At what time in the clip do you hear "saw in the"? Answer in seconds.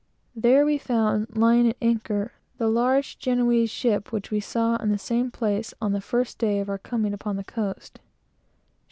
4.39-4.97